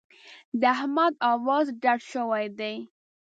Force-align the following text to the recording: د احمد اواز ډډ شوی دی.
د 0.59 0.61
احمد 0.77 1.13
اواز 1.31 1.65
ډډ 1.81 1.99
شوی 2.11 2.45
دی. 2.59 2.75